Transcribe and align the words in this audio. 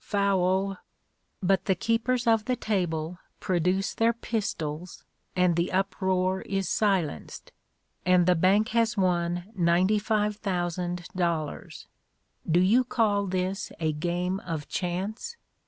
Foul!" 0.03 0.79
but 1.43 1.65
the 1.65 1.75
keepers 1.75 2.25
of 2.25 2.45
the 2.45 2.55
table 2.55 3.19
produce 3.39 3.93
their 3.93 4.13
pistols 4.13 5.03
and 5.35 5.55
the 5.55 5.71
uproar 5.71 6.41
is 6.41 6.67
silenced, 6.67 7.51
and 8.03 8.25
the 8.25 8.33
bank 8.33 8.69
has 8.69 8.97
won 8.97 9.45
ninety 9.55 9.99
five 9.99 10.37
thousand 10.37 11.07
dollars. 11.15 11.85
Do 12.49 12.59
you 12.61 12.83
call 12.83 13.27
this 13.27 13.71
a 13.79 13.91
game 13.93 14.39
of 14.39 14.67
chance? 14.67 15.37